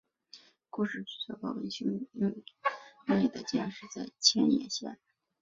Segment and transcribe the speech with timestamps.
[0.71, 2.07] 故事主角高坂兄
[3.05, 4.97] 妹的家是在千叶县。